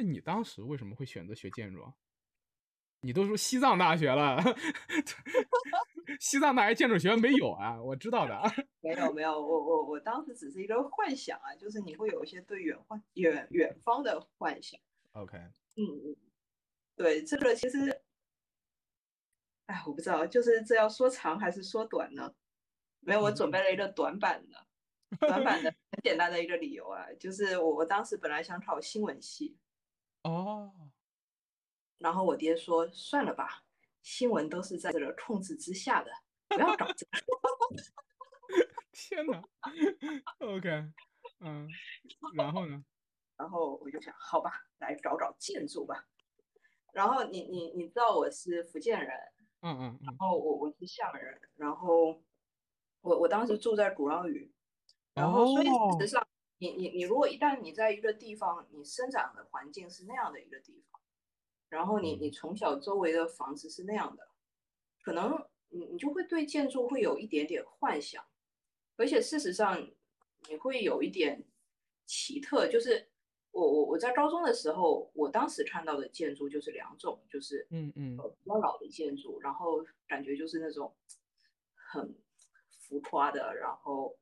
[0.00, 1.92] 就你当时为什么会选择学建筑啊？
[3.02, 4.38] 你都说西藏大学了，
[6.20, 7.80] 西藏大学建筑学院没有啊？
[7.82, 8.42] 我知道的。
[8.80, 14.78] 没有没有，我我我当时只是一个幻想啊，就是你会有一些对远幻远远方的幻想。
[15.12, 15.38] OK，
[15.76, 16.16] 嗯嗯，
[16.94, 18.02] 对，这个其实，
[19.66, 22.34] 哎，我不知道，就是这要说长还是说短呢？
[23.00, 24.66] 没有，我准备了一个短版的，
[25.20, 29.56] 短版的 很简单的一个理由啊，就是我我当时本来想考新闻系，
[30.22, 30.72] 哦，
[31.98, 33.62] 然后我爹说算了吧，
[34.02, 36.10] 新闻都是在这个控制之下的，
[36.48, 37.18] 不要搞这个。
[38.92, 39.42] 天哪
[40.40, 40.68] ，OK，
[41.40, 41.68] 嗯，
[42.34, 42.84] 然后呢？
[43.36, 46.06] 然后我就想，好吧，来找找建筑吧。
[46.92, 49.16] 然后你你你知道我是福建人，
[49.60, 52.22] 嗯嗯嗯，然后我我是厦门人，然后
[53.00, 54.52] 我我当时住在鼓浪屿，
[55.14, 56.26] 然后所以事实上，
[56.60, 61.00] 你你你如果一旦你在一个地方，你生长的环境是那样的一个地方，
[61.68, 64.28] 然后你你从小周围的房子是那样的，
[65.02, 68.24] 可能你你就会对建筑会有一点点幻想，
[68.96, 69.90] 而且事实上
[70.48, 71.44] 你会有一点
[72.06, 73.08] 奇特，就是。
[73.52, 80.94] 我我我在高中的时候，我当时看到的建筑就是两种，就是嗯嗯呃比较老的建筑，然后感觉就是那种
[81.74, 82.14] 很
[82.70, 84.16] 浮夸的，然后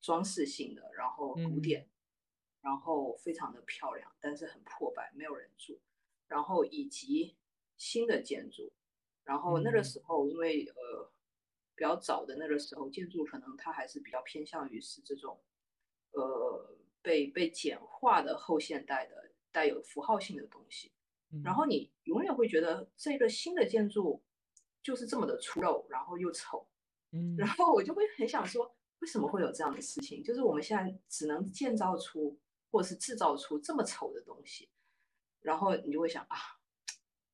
[0.00, 1.88] 装饰性的，然后古典，
[2.60, 5.80] 然后非常的漂亮，但是很破败，没有人住，
[6.26, 7.36] 然后以及
[7.76, 8.72] 新的建筑，
[9.24, 11.10] 然后那个时候因为呃
[11.74, 15.40] 比较早的那个时候，建筑可能它还是比较偏向于是这种
[16.12, 16.76] 呃。
[17.02, 20.92] 被被简化的后现代的带有符号性的东西，
[21.42, 24.22] 然后你永远会觉得这个新的建筑
[24.82, 26.68] 就是这么的粗陋，然后又丑，
[27.12, 30.22] 嗯，然后我就会很想说，为什么会有这样的事情？
[30.22, 32.38] 就是我们现在只能建造出
[32.70, 34.70] 或者是制造出这么丑的东西，
[35.40, 36.36] 然后你就会想啊，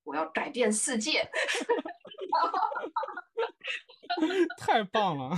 [0.03, 1.25] 我要改变世界，
[4.59, 5.37] 太棒了，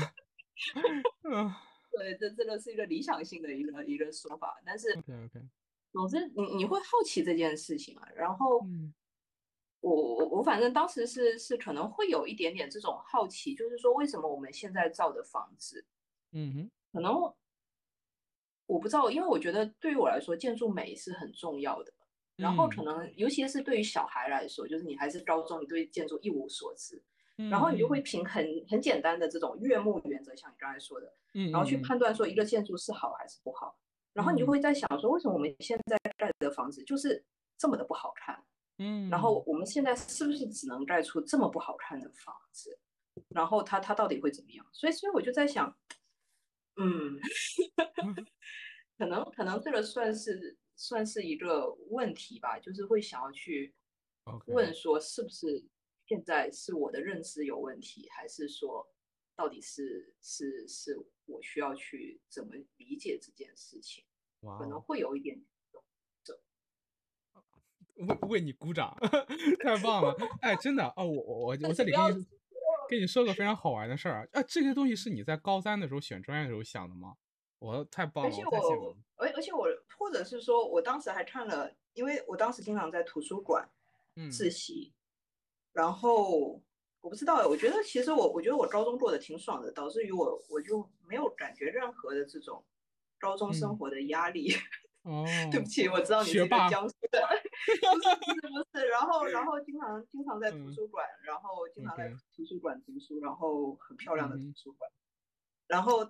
[1.25, 1.55] 嗯。
[1.91, 5.41] 对，这这个是一个理想性的一个一个说法，但是，OK OK，
[5.91, 8.65] 总之你你会好奇这件事情啊，然后，
[9.81, 15.85] 我我我反正当时是是可能会有一点点这种好奇，就是说为什么我们现在造的房子，
[16.33, 17.13] 嗯哼，可能
[18.67, 21.93] 我不知道，因为我觉得对于我来说，建筑美是很重要的，
[22.37, 27.03] 然后可能尤其是对于小孩来说，就是你还是高中，你对建筑一无所知。
[27.49, 33.79] 然后你就会凭很很简单的这种悦目原则，像你刚才说的，嗯，然后去判断说一个建筑是好还是不好。
[34.13, 37.25] 然后你就会在想说，为什么我们现在盖的房子就是
[37.57, 38.45] 这么的不好看？
[38.79, 42.77] 嗯，然后我们现在是不是只能盖出这么不好看的房子？
[43.29, 44.67] 然后它它到底会怎么样？
[44.73, 45.73] 所以所以我就在想，
[46.79, 47.19] 嗯，
[48.97, 53.75] 可能可能这个算是算是一个问题吧，就是会想要去
[54.47, 55.65] 问说是不是。
[56.07, 58.91] 现在是我的认知有问题，还是说
[59.37, 64.03] 到底是是是我需要去怎么理解这件事情？
[64.59, 65.39] 可能会有一点
[66.25, 66.35] 这
[67.97, 68.97] 为为你鼓掌，
[69.63, 70.17] 太棒了！
[70.41, 71.93] 哎，真的哦，我我我我这里
[72.89, 74.41] 跟你说个非常好玩的事儿啊！
[74.41, 77.15] 啊，这些东西是你在高三的时候选专业的时候想的吗？
[77.59, 78.31] 我太棒了！
[78.31, 79.67] 而且我而而且我
[79.99, 83.69] 或者是说我当时还看了，因为我当时经常在图书馆
[84.31, 84.93] 自习。
[85.73, 86.61] 然后
[87.01, 92.65] 我不知道，我觉得其实我我觉得我高中过得挺爽的，导致于我我就没有感觉任何的这种
[93.19, 94.53] 高中生活的压力。
[95.09, 97.27] 哦，对不起，我知道你是个江苏的，
[97.81, 98.87] 不是不是。
[98.89, 104.91] 然后然 后经常经常在图书馆，然后经常在图书馆读书，然后很漂亮的图书馆。
[105.67, 106.05] 然后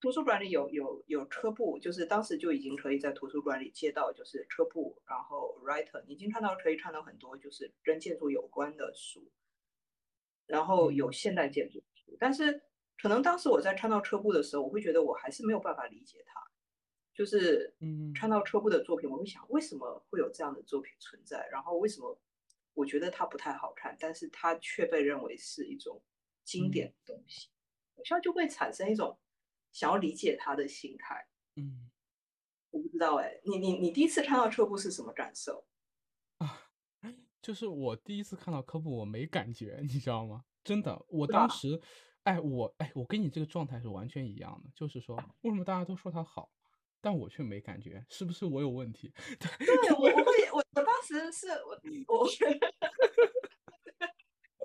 [0.00, 9.30] 图书馆里有有有车部，就是当时就已经可以在图书馆里借到，就是车部，然后 writer，你已经看到可以看到很多就是跟建筑有关的书，
[10.46, 12.62] 然后有现代建筑书，但是
[12.96, 16.40] 可能当时我在看到车部的时候，我会觉得我还是没有办法理解它，
[17.14, 22.18] 就是嗯看到车部的作品，我会想为什么会有这样的作品存在，然后为什么
[22.74, 26.02] 我觉得它不太好看，但是它却被认为是一种
[26.44, 27.48] 经典的东西。
[27.96, 29.16] 好像就会产生一种
[29.70, 31.28] 想要理解他的心态。
[31.54, 31.88] 嗯，
[32.70, 35.64] 我不知道哎，你你你第一次看到车布是什么感受
[36.38, 36.68] 啊？
[37.40, 40.44] 就是我第一次看到科布，我没感觉，你知道吗？
[40.64, 41.80] 真的，我当时，
[42.24, 44.70] 哎，我哎，我跟你这个状态是完全一样的。
[44.74, 46.50] 就是说，为什么大家都说他好，
[47.04, 48.02] 但我却没感觉？
[48.08, 49.12] 是不是我有问题？
[49.38, 51.78] 对，我我会，我我当时是我
[52.08, 52.26] 我。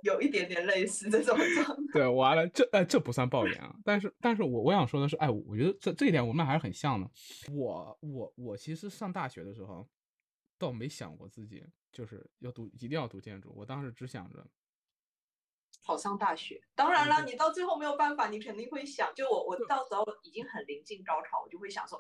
[0.02, 7.12] 有一点点类似这种状态，对，完了，这呃这不算抱怨啊，但是但是我我想说的是，哎，我觉得这这一点我们俩还是很像的。
[7.52, 9.86] 我我我其实上大学的时候，
[10.58, 13.54] 倒没想过自己就是要读，一定要读建筑。
[13.54, 14.48] 我当时只想着
[15.86, 16.62] 考上大学。
[16.76, 22.00] 当然了，你到最后没有办法，你肯定会想，就我我到时候已经很临近高考，我就会想说，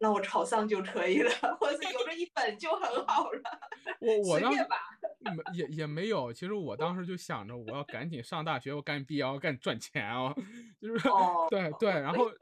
[0.00, 1.30] 那我朝上就可以了，
[1.60, 3.40] 或者是有个一本就很好了。
[4.00, 4.76] 我我当随便吧。
[5.20, 10.34] 没也也没有，其实我当时就想着我要赶紧上大学，我赶紧毕业，我赶紧赚钱啊，
[10.80, 12.32] 就是哦对对，然后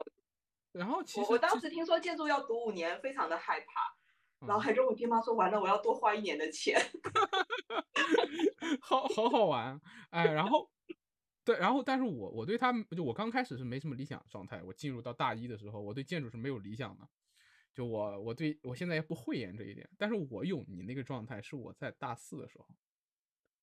[0.71, 6.79] 然后其实我我当时听说建筑要读五年，非常的害怕，然后嗯还跟我爹妈说，完了我要多花一年的钱。
[8.79, 9.79] 好好好玩，
[10.11, 10.69] 哎，然后
[11.43, 17.05] 对，然后但是我我对他们就我刚开始是没什么理想状态，我进入到大一的时候，我对建筑是没有理想的，
[17.79, 22.67] 就我我对我现在也不讳言这一点，但是我有你那个状态是我在大四的时候，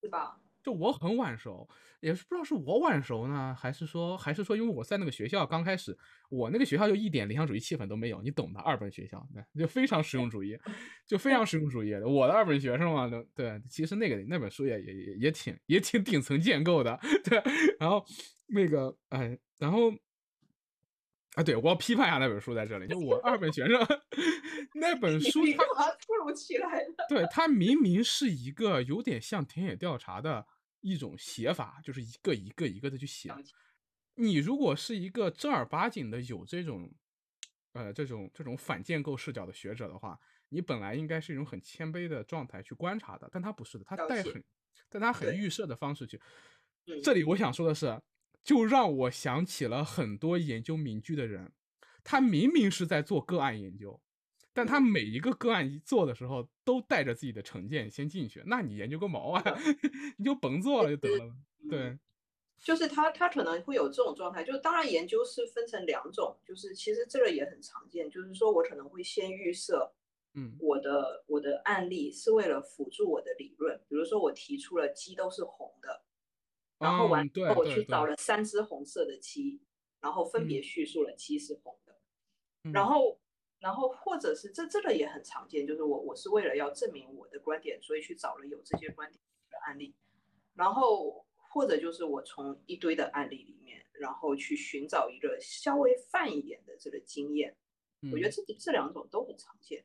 [0.01, 0.41] 是吧？
[0.63, 1.69] 就我很晚熟，
[2.01, 5.95] 也是不知道是我晚熟呢，还是说还是说因为我在那个学校刚开始，
[6.31, 10.59] 我那个学校就一点理想主义气氛都没有，你懂的，二本学校，对，就非常实用主义，
[11.07, 12.09] 就非常实用主义的。
[12.09, 17.39] 我的二本学生嘛，对对，其实那个那本书也也也也挺也挺顶层建构的， 对，
[17.79, 18.03] 然后
[18.47, 19.93] 那个哎，然后。
[21.37, 23.79] 啊，对，我要批判一下那本书在这里，就我二本学生
[24.75, 25.63] 那本书你它
[26.01, 27.07] 突如其来的？
[27.11, 30.47] 对，它明明是一个有点像田野调查的
[30.81, 33.31] 一种写法，就是一个一个一个的去写。
[34.15, 36.91] 你如果是一个正儿八经的有这种，
[37.73, 40.19] 呃，这种这种反建构视角的学者的话，
[40.49, 44.43] 你本来应该是一种很谦卑的状态去观察的，但他不是的，他带很，
[44.89, 46.17] 但他很预设的方式去。
[46.87, 48.01] 嗯这里我想说的是，
[48.47, 51.53] 就让我想起了很多研究名句的人，
[52.05, 54.01] 他明明是在做个案研究，
[54.53, 59.43] 但他每一个个案一做的时候，都带着自己的成见先进去，那你研究个毛啊，
[60.17, 61.35] 你就甭做了就得了。
[61.69, 62.01] 对嗯，
[62.63, 69.93] 就是他他可能会有这种状态，就是当然研究是分成两种，就是其实这个也很常见，就是说我可能会先预设
[70.35, 76.06] 嗯我的我的案例是为了辅助我的理论，比如说我提出了鸡都是红的，
[76.79, 79.61] 然后完我去找了三只红色的鸡，
[80.01, 80.63] 然后分别嗯。
[80.63, 81.99] 叙述了鸡是红的，
[82.65, 82.73] 嗯。
[82.73, 83.19] 然后
[83.59, 89.21] 然后或者是这这个也很常见，就是我我是为了要证明我的观点，所以去找了有这些观点
[89.51, 89.95] 的案例，
[90.55, 97.57] 然后或者就是我从一堆的案例里面，然后去寻找一个稍微泛一点的这个经验，
[98.13, 99.85] 我觉得嗯，这这两种都很常见，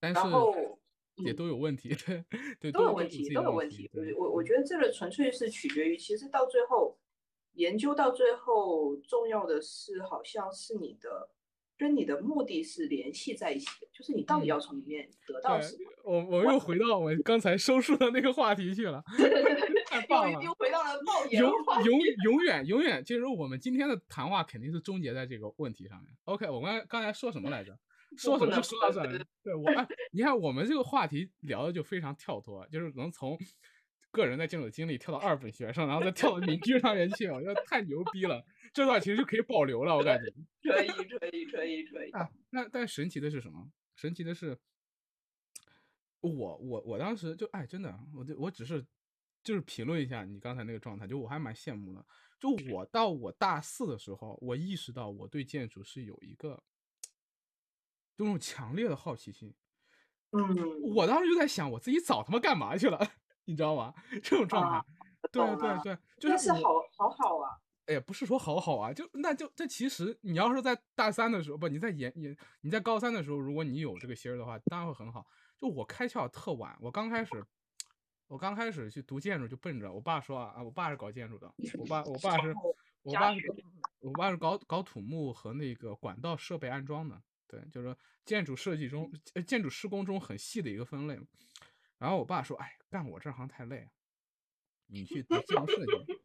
[0.00, 0.78] 然后
[1.16, 2.24] 也嗯都有问题，对
[2.60, 3.90] 对，都有问题，都有问题。
[4.16, 6.98] 我我我觉得这个纯粹是取决于，其实到最后
[7.54, 11.28] 研究到最后，重要的是好像是你的
[11.76, 14.48] 跟你的目的是联系在一起的，就是你到底嗯。
[14.48, 15.90] 要从里面得到，什么。
[16.04, 19.02] 我我又回到我刚才收束的那个话题去了，
[19.86, 20.32] 太棒了！
[20.32, 26.12] 又又回到了爆言永话永永远永远，其实我们今天的谈话肯定是终结在这个问题上面。
[26.24, 27.78] OK，我刚刚才说什么来着？
[28.16, 29.24] 说什么就说到这儿了。
[29.42, 33.38] 对我哎，你看我们这个话题聊的就非常跳脱，就是能从
[34.10, 38.44] 个人在建筑经历跳到二本学生，然后再跳到民居上面去，我觉得太牛逼了。
[38.72, 40.32] 这段其实就可以保留了，我感觉。
[40.62, 42.10] 可以可以可以可以。
[42.10, 43.70] 啊，那但神奇的是什么？
[43.96, 44.58] 神奇的是，
[46.20, 48.84] 我我我当时就哎，真的，我就我只是
[49.42, 52.04] 就是评论一下你刚才那个状态，就我还蛮羡慕的。
[52.38, 56.62] 就我到我大四的时候，我意识到我对建筑是有一个
[58.20, 59.54] 这种强烈的好奇心。
[60.32, 63.00] 嗯，我当时就在想，我自己早他妈干嘛去了，
[63.46, 63.94] 你知道吗？
[64.22, 64.84] 这种状态，啊，
[65.32, 65.42] 对。
[65.56, 66.60] 对对，就是好
[66.98, 75.26] 好好啊，哎，不是说好好啊，就那就这其实你要是在大三的时候，不，你在研研你在高三的时候，如果你有这个心儿的话，当然会很好。
[75.58, 77.42] 就我开窍特晚，我刚开始，
[78.28, 82.54] 我刚开始去读建筑，就奔着我爸说啊，啊我爸是搞建筑的，我爸我爸是
[83.02, 83.40] 我爸是
[84.00, 91.18] 我爸是搞搞土木和那个管道设备安装的，对，就是说建筑设计中呃建筑施工中很细的一个分类。
[91.98, 93.88] 然后我爸说，哎，干我这行太累，
[94.86, 96.20] 你去读建筑设计。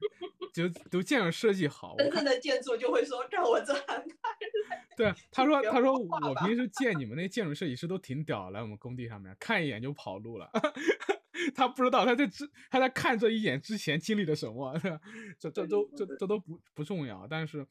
[0.53, 4.07] 就读建筑设计好，我看真正的建筑就会说，干我这行太累
[4.95, 10.49] 对他说他说我平时见你们那建筑设计师都挺屌，来我们工地上面看一眼就跑路了。
[11.53, 14.73] 他不知道他在之他在看这一眼之前经历了什么，
[15.37, 17.27] 这这都这这都不不重要。
[17.27, 17.67] 但是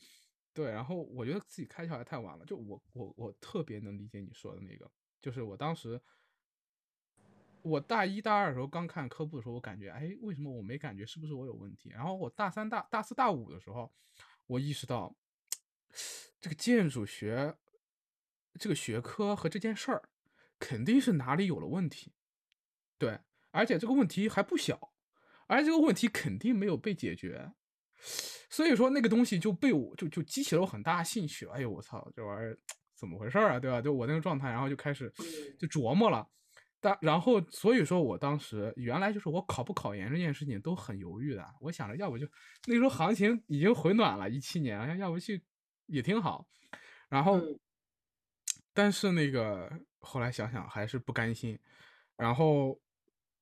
[0.55, 2.45] 对，然后我觉得自己开窍还太晚了。
[2.47, 6.01] 就我我我特别能理解你说的那个，就是我当时
[7.61, 11.05] 我大一大二的时候刚看科布的时候，我感觉哎，为什么我没感觉？
[11.05, 11.91] 是不是我有问题？
[11.91, 13.93] 然后我大三大大四大五的时候，
[14.47, 15.17] 我意识到
[16.41, 17.57] 这个建筑学
[18.59, 20.09] 这个学科和这件事儿
[20.61, 22.13] 肯定是哪里有了问题，
[22.97, 23.19] 对，
[23.51, 24.93] 而且这个问题还不小，
[25.49, 27.53] 而且这个问题肯定没有被解决，
[28.51, 31.47] 所以说那个东西就被我就就激起了我很大的兴趣。
[31.49, 32.59] 哎呦我操，这玩意儿
[32.95, 33.59] 怎么回事儿啊？
[33.59, 33.81] 对吧？
[33.81, 35.25] 就我那个状态，然后就开始嗯
[35.59, 36.27] 就琢磨了。
[36.81, 42.27] 但然后所以说我当时原来就是我考不考研这件事情都很犹豫的，我想着要不就
[42.67, 45.43] 那时候行情已经回暖了，一七年，要不去
[45.87, 46.47] 也挺好。
[47.09, 47.41] 然后，
[48.73, 49.71] 但是那个
[50.01, 51.59] 后来想想还是不甘心。
[52.17, 52.79] 然后，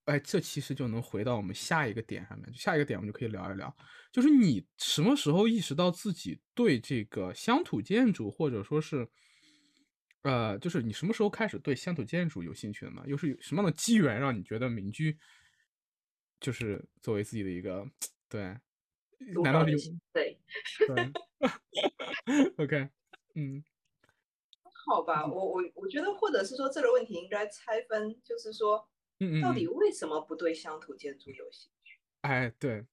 [0.04, 3.74] 哎，这其实就能回到我们下一个点上面，下一个点我们就可以聊一聊，
[4.12, 9.08] 就是你什么时候意识到自己对这个乡土建筑或者说是。
[10.24, 13.02] 呃，就是你什么时候开始对乡土建筑有兴趣的呢？
[13.08, 15.18] 又是有什么样的机缘让你觉得民居
[16.38, 17.84] 就是作为自己的一个
[18.28, 18.56] 对？
[19.42, 19.76] 难道有
[20.12, 20.40] 对
[20.86, 21.12] 对？
[22.56, 22.88] OK，
[23.34, 23.64] 嗯，
[24.86, 28.88] 好吧，我我我觉得，或者是说这个问题应该拆分，就是说，
[29.18, 31.98] 嗯到底为什么不对乡土建筑有兴趣？
[32.20, 32.86] 哎，对，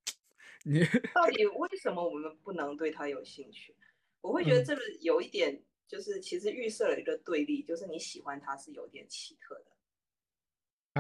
[0.66, 0.80] 你
[1.13, 3.75] 到底为什么我们不能对他有兴趣？
[4.22, 5.63] 我会觉得这个有一点。
[5.89, 9.72] 就是其实预设了一个对立，就是你喜欢他是有点奇特的，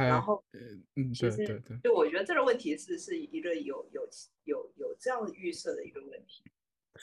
[0.01, 4.09] 然后嗯，对对对就我觉得这个问题是是一个有有
[4.45, 6.43] 有有这样预设的一个问题。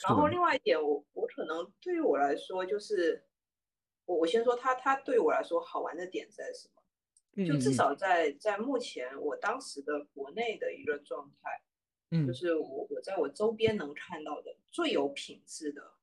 [0.05, 3.23] 然后另外一点，我我可能对于我来说，就是
[4.03, 7.45] 我我先说他他对我来说好玩的点在什么？
[7.45, 11.61] 就至少在在目前我当时的国内的一个状态，
[12.09, 15.93] 嗯，就是我我在我周边能看到的最有品质的。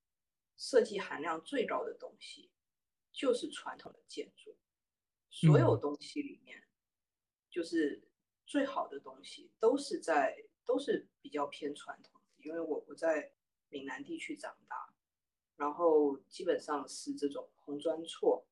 [0.57, 2.49] 设计含量最高的东西
[3.13, 4.57] 就是传统的建筑，
[5.29, 6.63] 所有东西里面，
[7.51, 8.05] 就是
[8.47, 12.45] 最好的东西都是在都是比较偏传统的。
[12.45, 13.33] 因为我我在
[13.69, 14.95] 闽南地区长大，
[15.57, 18.47] 然后基本上是这种红砖厝，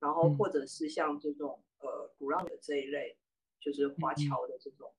[0.00, 3.16] 然后或者是像这种呃古浪的这一类，
[3.60, 4.92] 就是华侨的这种，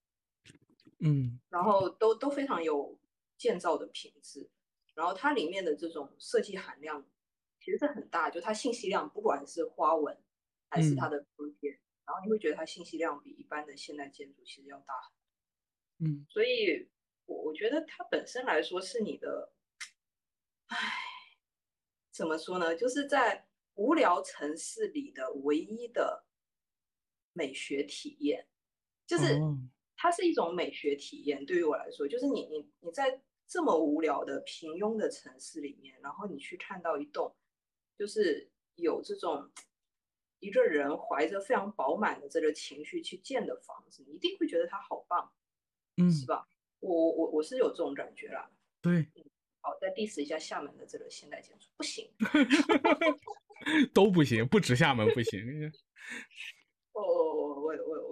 [1.00, 3.00] 嗯，然后都都非常有
[3.38, 4.50] 建造的品质。
[4.94, 7.06] 然后它里面的这种设计含量
[7.60, 10.18] 其实是很大，就它信息量，不管是花纹
[10.70, 14.94] 还是它的空间，然后你会觉得它信息量比一般的现代建筑其实要大
[16.00, 16.14] 很多。
[16.14, 16.90] 嗯，所以
[17.26, 19.52] 我我觉得它本身来说是你的，
[20.68, 20.78] 唉，
[22.12, 22.74] 怎么说呢？
[22.76, 26.26] 就是在无聊城市里的唯一的
[27.34, 28.48] 美学体验，
[29.06, 29.38] 就是
[29.96, 31.46] 它是一种美学体验。
[31.46, 33.22] 对于我来说，就是你你你在。
[33.48, 37.32] 这么无聊的平庸的城市里面，然后你去看到一栋，
[37.96, 39.52] 就是有这种
[40.40, 45.32] 一个人怀着非常饱满的这个情绪去建的房子，你一定会觉得它好棒，
[45.98, 46.48] 嗯，是吧？
[46.80, 48.50] 我我我是有这种感觉啦。
[48.82, 49.06] 对，
[49.62, 52.10] 好，再 diss 一下厦门的这个现代建筑，不行，
[53.94, 55.40] 都不行，不止厦门不行。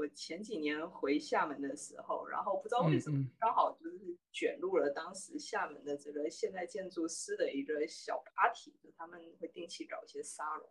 [0.09, 10.69] 前几年回厦门的时候，然后不知道为什么刚好就是卷入了当时厦门的这个现代建筑师的一个小 party，就他们会定期搞一些沙龙，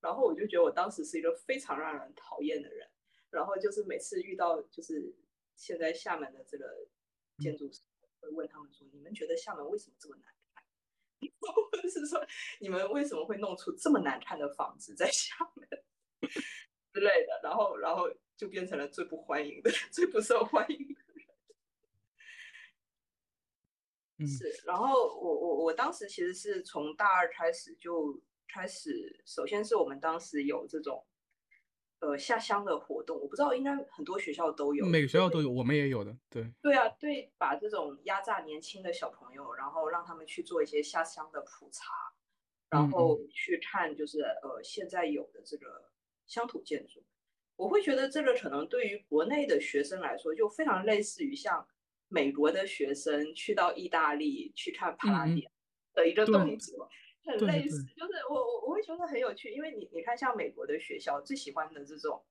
[0.00, 2.88] 然后我就觉得我当时是一个非常让人讨厌的人，
[3.30, 5.14] 然后就是每次遇到就是
[5.54, 6.88] 现在厦门的这个
[7.38, 7.82] 建筑师，
[8.20, 10.64] 会问他们说：你们觉得厦门为什么这么难看？
[11.40, 12.24] 或者是说
[12.60, 15.66] 你们为什么会弄出这么难看的房子在厦门？
[16.96, 20.94] 之类的，然后，然后就变成了最不欢迎的、 最不受欢迎的
[24.16, 24.26] 人。
[24.26, 31.04] 是，然后我我我当时其实是从大二开始就开始，首先是我们当时有这种
[31.98, 36.50] 呃下乡的活动，我不知道应该很多学校都有，每个学校都有，我们也有的，对。
[36.62, 41.92] 对啊，对，把这种压榨年轻的小朋友，然后让他们去做一些下乡的普查，
[42.70, 45.92] 然后去看就是呃现在有的这个。
[46.26, 47.02] 乡土建筑，
[47.56, 51.66] 我会觉得这个可能对于国内的学生来说，就非常类似于像
[52.08, 55.48] 美国的学生去到意大利去看帕拉迪
[55.94, 56.88] 的一个动作，
[57.24, 57.82] 很类似。
[57.96, 62.24] 就是我我我会觉得很有趣，因为你你看，像美国的学校最喜欢的这种，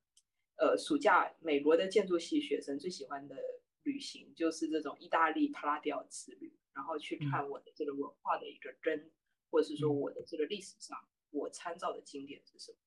[0.57, 3.35] 呃，暑假美国的建筑系学生最喜欢的
[3.83, 9.11] 旅行就是这种意大利帕拉迪奥之旅，然后去看我的这个文化的一个根，
[9.49, 10.97] 或者是说我的这个历史上
[11.31, 12.77] 我参照的经典是什么。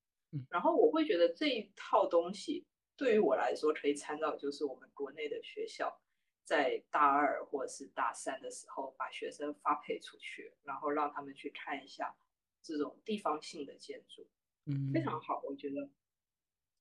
[0.51, 2.67] 然后我会觉得这一套东西
[2.97, 6.01] 对于我来说可以参照，就是我们国内的学校
[6.45, 12.15] 在大二或者是大三的时候，把学生发配出去，然后让他们去看一下
[12.63, 14.29] 这种地方性的建筑，
[14.67, 15.89] 嗯，非常好，我觉得。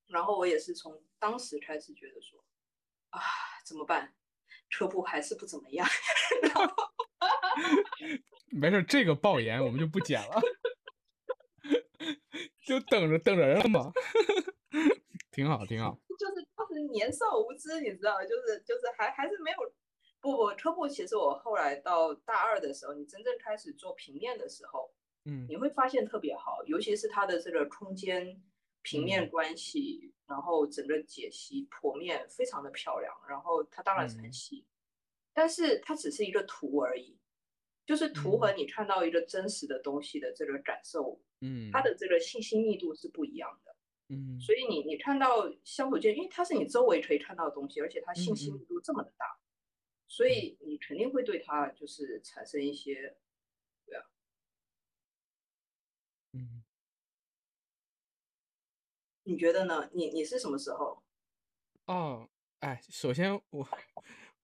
[0.07, 2.43] 然后我也是从当时开始觉得说，
[3.09, 3.21] 啊，
[3.65, 4.15] 怎么办？
[4.69, 5.87] 车铺还是不怎么样。
[8.51, 10.41] 没事，这个爆言我们就不剪了。
[12.67, 13.91] 就等着等着人了嘛，
[15.31, 15.97] 挺好挺好。
[16.19, 19.57] 就是当时年少无知，你知道，就是就是还还是没有。
[20.19, 24.91] 不不，科布其实我后来到大二的时候，你真正开始做平面的时候，
[25.25, 28.41] 嗯，你会发现特别好，尤其是它的这个空间
[28.81, 34.65] 平面关系，然后整个解析剖面非常的漂亮，然后它当然是很细，
[35.33, 37.16] 但是它只是一个图而已，
[37.87, 43.75] 就是图和你看到一个真实的东西的这个感受，嗯，它的这个信息密度是不一样的，
[44.09, 49.39] 嗯，所以你你看到相互间，因为它是你周围可以看到的东西，而且它信息密度这么的大，
[50.07, 53.17] 所以你肯定会对它就是产生一些，
[53.85, 54.03] 对啊，
[56.33, 56.63] 嗯。
[59.23, 59.89] 你觉得呢？
[59.93, 61.03] 你你是什么时候？
[61.85, 62.29] 哦，
[62.59, 63.67] 哎，首先我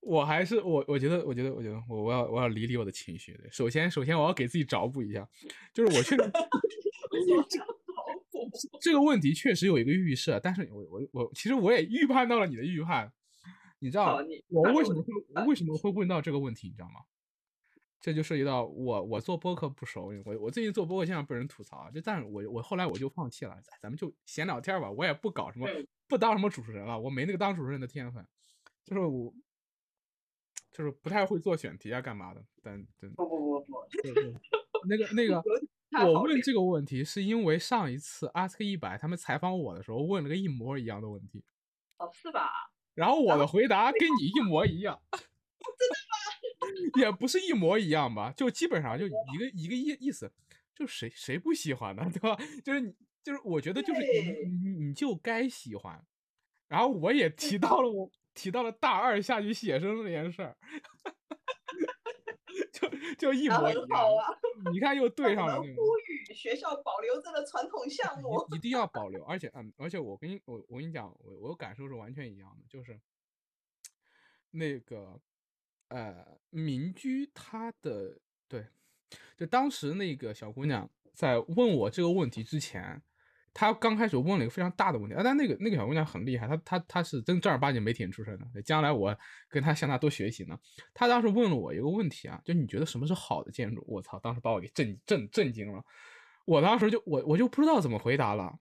[0.06, 3.34] 我还是我，我觉得，我觉得，我觉得我我要我要理理我的情绪。
[3.38, 5.28] 对，首先首先我要给自己找补一下，
[5.74, 6.32] 就是我确实
[8.82, 13.12] 这个问题确实有一个预设，但是我我我其实我也预判到了你的预判，
[13.80, 14.20] 你知道
[14.50, 17.00] 我为什么会为什么会问到这个问题，你知道吗？
[18.02, 25.66] 这就涉及到我，我做播客不熟，我我最近做播客经常被人吐槽，就但是我我后来我就放弃了，咱们就闲聊天吧，我也不搞什么，
[26.10, 28.28] 不当什么主持人了，我没那个当主持人的天分，
[28.84, 29.34] 就是我
[30.74, 32.44] 就是不太会做选题啊，干嘛的？
[32.62, 33.88] 但真不不不不，
[34.88, 35.42] 那个 那个，
[36.06, 41.44] 我问这个问题是因为上一次 Ask 一百他们采访我的时候问了个一模一样的问题，
[41.98, 42.50] 哦是吧？
[42.96, 45.00] 然后我的回答跟你一模一样。
[45.14, 47.00] 真的吗？
[47.00, 50.32] 也不是一模一样吧，就基本上就一个一个意意思，
[50.76, 52.36] 就谁谁不喜欢呢，对吧？
[52.64, 56.04] 就是你就是我觉得就是你你你就该喜欢，
[56.68, 60.58] 然后我也提到了我提到了大二下去写生这件事儿，
[62.72, 63.84] 就就一模一样。
[64.72, 65.60] 你看又对上了。
[65.62, 73.00] 呼吁学校保留这个传统项目，一定要保留，而且嗯，而且我跟你我我跟你讲，我我感受是完全一样的，就是
[74.52, 75.20] 那个。
[75.90, 78.66] 呃，民居他的对，
[79.38, 83.00] 就当时那个小姑娘在问我这个问题之前，
[83.54, 85.22] 她刚开始问了一个非常大的问题啊。
[85.24, 89.16] 但那个那个小姑娘很厉害，她她她是真正儿八经媒体人出身的，将来我
[89.50, 90.58] 跟她向她多学习呢。
[90.94, 93.84] 她当时问了我一个问题啊，就你觉得什么是好的建筑？
[93.88, 95.84] 我操，当时把我给震震震惊了。
[96.46, 98.58] 我当时就我我就不知道怎么回答了。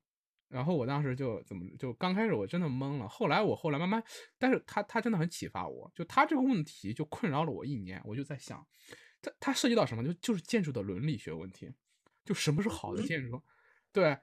[0.48, 4.04] 然后我当时就怎么就刚开始我真的懵了，后来我后来慢慢，
[4.38, 8.62] 但是他他真的很启发我，就他这个问题就困扰了我一年，我就在想，
[9.22, 10.04] 他他涉及到什么？
[10.04, 11.72] 就就是建筑的伦理学问题，
[12.22, 13.42] 就什么是好的建筑？
[13.94, 14.18] 对，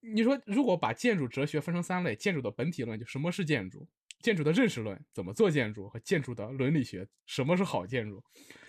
[0.00, 3.86] 你说如果把建筑哲学分成三类，建筑的本体论就什么是建筑，
[4.20, 8.22] 建筑的认识论怎么做建筑和建筑的伦理学什么是好建筑？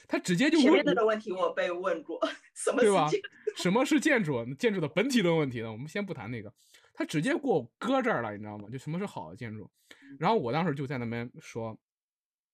[0.07, 2.19] 他直接就前面那个问题我被问过，
[2.53, 3.09] 什么对吧？
[3.55, 4.45] 什么是建筑？
[4.55, 5.71] 建筑的本体论问题呢？
[5.71, 6.53] 我们先不谈那个，
[6.93, 8.67] 他直接给我搁这儿了，你知道吗？
[8.69, 9.71] 就什么是好的建筑？
[10.19, 11.79] 然后我当时就在那边说，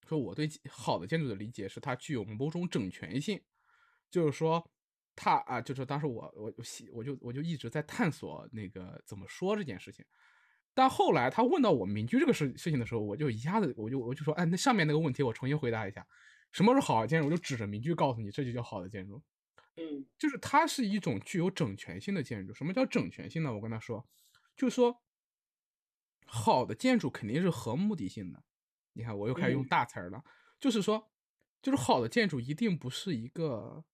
[0.06, 3.40] 说我对好的建筑的理解是它具有某种整全性，
[4.08, 4.70] 就是说
[5.20, 10.04] 它啊，就是当时我我我我就我就一直在探索那个怎么说这件事情。
[10.72, 16.06] 但后来他问到我民居这个事事情的时候，我就一下子我就我就说，哎，那上面那个问题我重新回答一下。
[16.52, 17.26] 什么是好的建筑？
[17.26, 19.20] 我就指着民居告诉你，这就叫好的建筑。
[19.76, 22.54] 嗯，就是它是一种具有整全性的建筑。
[22.54, 23.52] 什么叫整全性呢？
[23.52, 24.08] 我跟他说，
[24.56, 25.02] 就是说，
[26.26, 28.42] 好的建筑肯定是合目的性的。
[28.92, 30.22] 你看，我又开始用大词儿了，
[30.60, 31.10] 就是说，
[31.60, 33.84] 就是好的建筑一定不是一个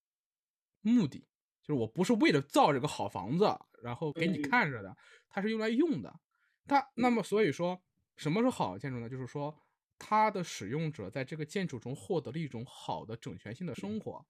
[0.85, 1.27] 目的，
[1.63, 3.45] 就是我不是为了造这个好房子，
[3.83, 4.97] 然后给你看着的，
[5.29, 6.21] 它是用来用的。
[6.67, 7.83] 它那么所以说，
[8.17, 9.09] 什么是好的建筑呢？
[9.09, 9.59] 就是说。
[9.97, 14.27] 它的使用者在这个建筑中获得了一种好的整全性的生活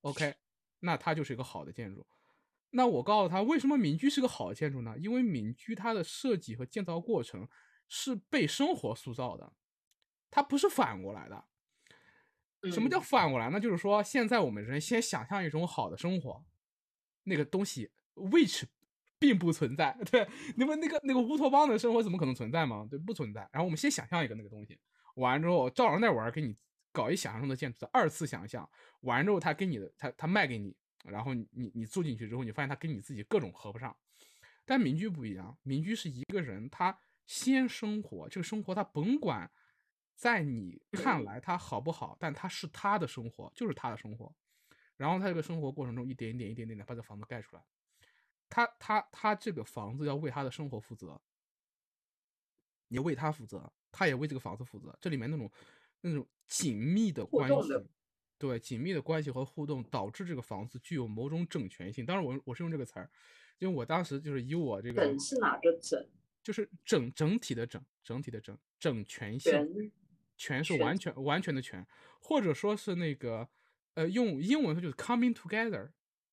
[0.00, 0.34] ，OK，
[0.80, 2.04] 那它就是一个好的建筑。
[2.70, 4.96] 那我告诉他，为什么民居是个好建筑呢？
[4.98, 7.46] 因为民居它的设计和建造过程
[7.86, 9.52] 是被生活塑造的，
[10.30, 11.44] 它不是反过来的。
[12.70, 13.58] 什么叫反过来呢？
[13.58, 16.44] 就是说，现在我们人先想象一种好的生活，
[17.24, 18.64] 那个东西 which
[19.18, 22.86] 并不存在，对，你们那个那个乌托邦的生活怎么可能存在吗？
[22.90, 23.40] 对，不存在。
[23.52, 24.78] 然后我们先想象一个那个东西。
[25.14, 26.56] 完之后，照着那玩给你
[26.90, 28.68] 搞一想象中的建筑的二次想象。
[29.00, 33.96] 完之后，他给你的，他他卖给你，然后你你住进去之后，你发现他跟你自己各种合不上。
[34.64, 36.96] 但民居不一样，民居是一个人他
[37.26, 39.50] 先生活，这个生活他甭管
[40.14, 44.34] 在你看来他好不好，但他是他的生活，就是他的生活。
[44.96, 47.62] 然后他这个生活过程中一点一点一点点的把这房子盖出来，
[48.48, 51.20] 他他他这个房子要为他的生活负责，
[52.88, 53.72] 你为他负责。
[53.94, 55.52] 他也为这个房子负责，这里面那种
[56.00, 57.68] 那种紧密的关系，
[58.38, 62.06] 对紧密的关系和互动，导致这个房子具有某种整全性。
[62.06, 63.10] 当然，我我是用这个词儿，
[63.58, 66.08] 因为我当时就是以我这个整是哪个整？
[66.42, 69.92] 就是整整体的整，整体的整，整全性，
[70.36, 71.86] 全是完全完全的全，
[72.20, 73.48] 或者说是那个
[73.94, 75.90] 呃，用英文说就是 coming together，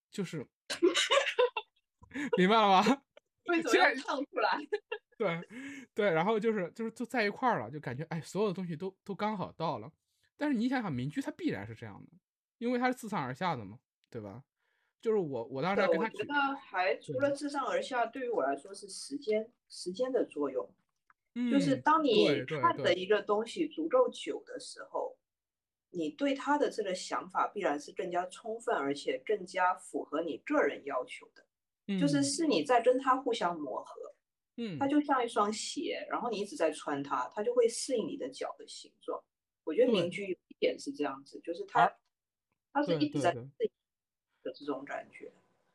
[0.09, 0.47] 就是
[2.38, 3.01] 明白了吗？
[3.47, 4.59] 为什么要唱出来？
[5.17, 5.47] 对
[5.93, 9.91] 对，然后就是就是就在一块儿了，就感觉哎，所有的东西都都刚好到了。
[10.38, 12.12] 但是你想想，民居它必然是这样的，
[12.57, 14.43] 因为它是自上而下的嘛，对吧？
[15.01, 20.69] 就是我我当时跟他觉得还除了自上而下，对于我来说是时间时间的作用。
[21.51, 25.17] 就是当你看的一个东西足够久的时候，
[25.91, 31.45] 你对他的这个想法必然是更加充分，而且更加符合你个人要求的。
[31.99, 34.15] 就是是你在跟他互相磨合。
[34.61, 39.23] 嗯，它就像一双鞋，然后你一直在穿它，它就会适应你的脚的形状。
[39.63, 41.89] 我觉得民居有一点是这样子，就是它
[42.73, 43.71] 它是一直在适应
[44.43, 45.31] 的这种感觉。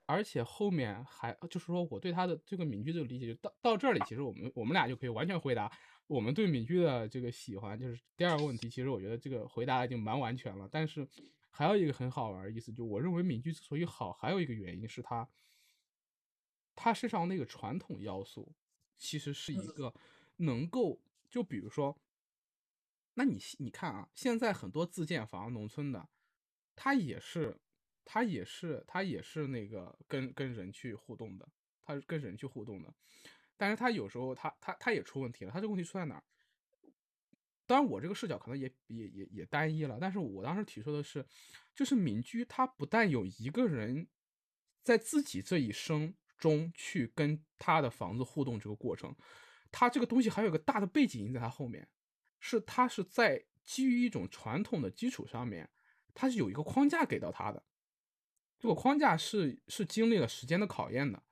[0.07, 5.71] 而且后面还就是说，我对他的这个敏居这个理解就到到这里，其实我们我们俩就可以完全回答
[6.07, 7.79] 我们对敏居的这个喜欢。
[7.79, 10.69] 就是第二个问题，其实我觉得这个回答已经蛮完全了。
[10.71, 11.09] 但是
[11.51, 15.27] 还有一个很好玩的意思，就我认为敏居之所以好，还有一个原因是他
[16.75, 18.55] 他身上那个传统要素，
[18.99, 19.95] 其实是一个
[20.37, 21.99] 能够就比如说，
[23.15, 26.09] 那你你看啊，现在很多自建房农村的，
[26.77, 27.59] 它也是。
[28.05, 31.49] 他也是，他也是那个跟跟人去互动的，
[31.83, 32.95] 他是跟人去互动的，
[33.57, 36.25] 但是他有时候他他他也出问题了，他这个问题出在哪儿？
[37.67, 41.25] 当然我这个视角可能也也也也单一了，但是我当时提出的是，
[41.75, 44.07] 就是民居它不但有一个人
[44.83, 49.17] 在自己这一生中去跟他的房子互动这个过程，
[49.73, 51.89] 他这个东西还有个大的背景在他后面，
[52.39, 55.71] 是他是在基于一种传统的基础上面，
[56.13, 57.63] 他是有一个框架给到他的。
[58.65, 61.23] 这个框架是是经历了时间的考验的，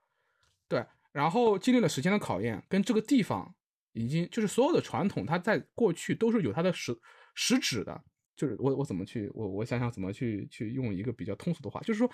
[0.68, 3.54] 对，然后经历了时间的考验，跟这个地方
[3.92, 6.94] 已经就是所有的传统，它在过去都是有它的实
[7.34, 8.04] 实质的。
[8.36, 12.10] 就是我我怎么去我我想想怎么去去用一个比较通俗的话，就是说，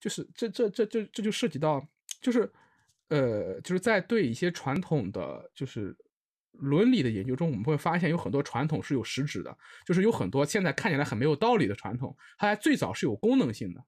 [0.00, 1.86] 就是这这这这这就涉及到，
[2.22, 2.50] 就是
[3.08, 5.94] 呃，就是在对一些传统的就是
[6.52, 9.54] 伦理的研究中，我们会发现有很多传统是有实质的，
[9.84, 13.84] 就是有很多现在看起来很没有道理的传统，它最早是有功能性的。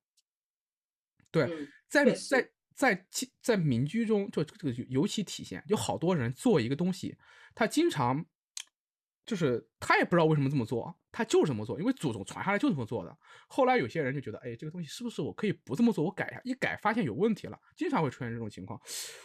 [1.34, 3.06] 对，在在在
[3.40, 7.16] 在民居中，就这个尤其体现，有好多人做一个东西，
[7.54, 8.24] 他经常
[9.26, 13.16] 就是他也不知道为什么这么做，他就这么做，因为祖宗传下来就这么做的。
[13.48, 16.04] 后来有些人就觉得，哎，这个东西是不是我可以不这么做？
[16.04, 18.80] 我改一下，一改发现有问题了，经常会出现这种情况。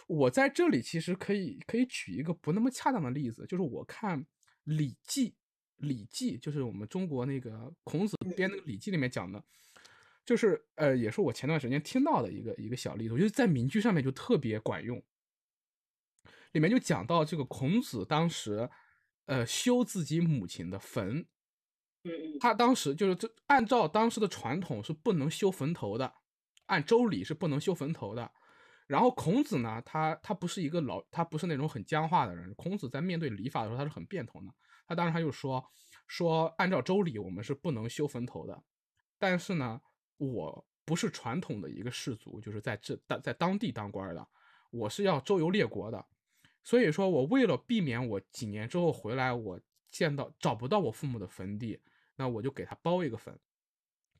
[0.06, 4.20] 我在这里其实可以可以举一个不那么恰当的例子，就是我看
[4.64, 5.30] 《礼记》，
[5.78, 9.42] 《礼记》就是我们中国那个孔子编那个《礼记》里面讲的。
[10.24, 15.02] 就是呃，也是我前段时间听到的一个一个小例子，我觉得在民居上面就特别管用。
[16.52, 18.68] 里面就讲到这个孔子当时，
[19.26, 21.26] 呃，修自己母亲的坟，
[22.40, 26.12] 他当时就是这按照当时的传统是不能修坟头的，
[26.66, 28.30] 按周礼是不能修坟头的。
[28.88, 32.52] 然后孔子呢，他他不是一个老，他不是那种很僵化的人。
[32.54, 34.52] 孔子在面对礼法的时候，他是很变通的。
[34.86, 35.64] 他当时他就说
[36.08, 38.62] 说，按照周礼，我们是不能修坟头的，
[39.18, 39.80] 但是呢。
[40.20, 44.28] 我不是传统的一个氏族，就是在这当在当地当官的，
[44.70, 46.04] 我是要周游列国的，
[46.62, 49.58] 所以说我为了避免我几年之后回来，我
[49.90, 51.80] 见到找不到我父母的坟地，
[52.16, 53.34] 那我就给他包一个坟，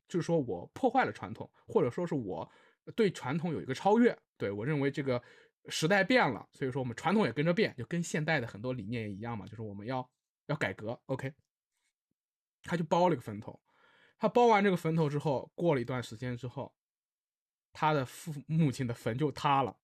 [0.07, 2.49] 就是说我破坏了传统，或者说是我
[2.95, 5.21] 对传统有一个超越，对我认为这个
[5.67, 10.09] 时代变了，所以说我们传统也跟着变，就跟现代的很多理念也一样嘛，就是我们要
[10.47, 11.31] 要改革，OK，
[12.63, 13.59] 他就包了一个坟头。
[14.21, 16.75] 他包完这个坟头之后，过了一段时间之后，
[17.73, 19.75] 他的父母亲的坟就塌了，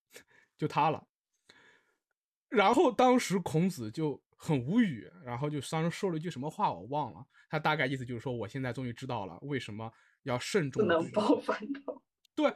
[0.56, 1.08] 就塌了。
[2.48, 10.84] 然后当时孔子就很无语，然后就当时说了一句什么话我忘了，他大概意思就是说，我现在终于知道了为什么要慎重。
[10.84, 12.04] 不能包坟头。
[12.36, 12.54] 对，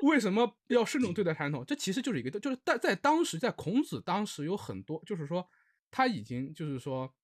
[0.00, 1.64] 为什么要慎重对待传统？
[1.64, 5.48] 这其实就是一个，就是在在当时，在孔子当时有很多，就是说
[5.90, 7.14] 他已经就是说。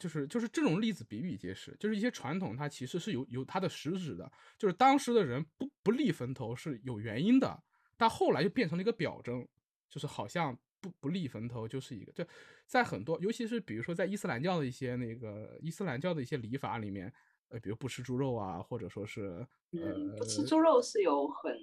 [0.00, 7.62] 就是就是这种例子比比皆是，就是一些传统它其实是有有它的实质的，就是当时的人不不立坟头是有原因的，
[7.96, 9.46] 但后来就变成了一个表征，
[9.88, 12.26] 就是好像不不立坟头就是一个，就
[12.66, 17.12] 在很多，尤其是比如说在伊斯兰教的一些那个伊斯兰教的一些礼法里面，
[17.50, 21.54] 呃，比如不吃猪肉啊，或者说是呃不吃猪肉是有很。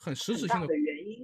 [0.00, 0.68] 很实质性的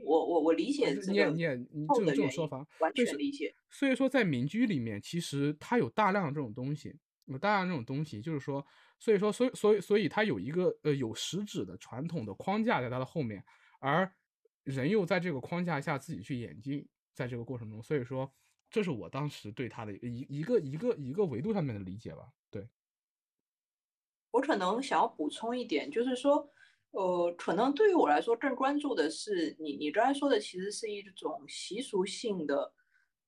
[0.04, 3.54] 我我我理解这个，你也你也你这种这种说法完全理解。
[3.70, 6.94] 所以说，在民居里面，其实它有大量的这种东西，
[7.26, 8.64] 有大量这种东西，就是说，
[8.98, 13.44] 所以说，所以所以所以它有一个呃有实质的传统的框架在它的后面，
[13.80, 14.10] 而
[14.62, 18.32] 人又在这个框架下自己去演进，在这个过程中，所以说，
[18.70, 22.28] 这是我当时对它的一一个一个一个维度上面的理解吧。
[22.50, 22.68] 对，
[24.30, 26.48] 我可能想要补充一点，就是说。
[26.94, 32.72] 呃，可能对于我来说更关注的是你你刚才说的，其实是一种习俗性的，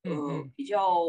[0.04, 0.10] 呃，
[0.54, 1.02] 比较，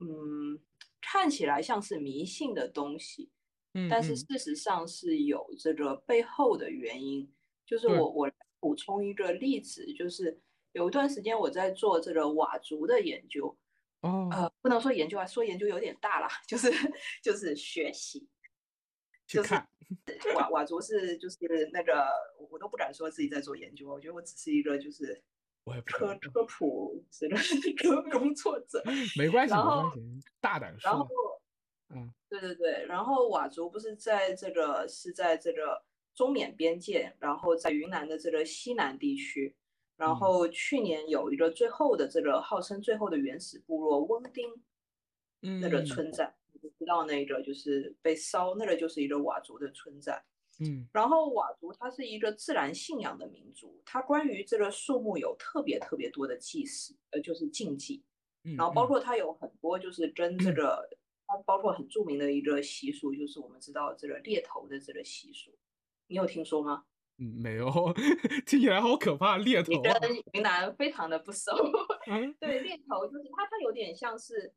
[0.00, 0.58] 嗯，
[1.00, 3.30] 看起来像是迷信的东西，
[3.74, 7.30] 嗯，但是事实上是有这个背后的原因。
[7.64, 10.38] 就是我我补充一个例子，就是
[10.72, 13.56] 有一段时间我在做这个佤族的研究，
[14.00, 16.70] 哦，呃，不能说研究啊，说研究有点大了， 就是
[17.22, 18.28] 就是学习，
[19.32, 19.54] 就是
[20.34, 21.38] 佤佤族是就是
[21.72, 22.06] 那个
[22.50, 25.22] 我都不敢说自己在做研究，我觉得我只是一个就是
[25.84, 28.82] 科科普之类的工作者，
[29.18, 31.08] 没关系，没关系，大胆说，然后
[31.90, 35.84] 嗯，对对对，然后佤族不是在这个是在这个。
[36.14, 39.56] 中缅边界，然后在云南的这个西南地区，
[39.96, 44.62] 然后去年有一个最后的这个号称最后的原始部落翁丁，
[45.62, 50.24] 那个村寨，你知道那个就是被烧，那个就是一个佤族的村寨。
[50.60, 58.02] 嗯，然后佤族它是一个自然信仰的民族，它关于这个树木有特别特别多的祭祀，呃，就是禁忌。
[58.56, 60.88] 然后包括它有很多就是跟这个，
[61.26, 65.50] 它包括很著名的一个习俗，就是我们知道这个猎头的这个习俗。
[66.08, 66.84] 你有听说吗？
[67.18, 67.70] 嗯，没有，
[68.44, 69.38] 听起来好可怕。
[69.38, 69.92] 猎头，你跟
[70.32, 71.52] 云南非常的不熟。
[72.10, 74.52] 嗯， 对，猎头就是它，它有点像是，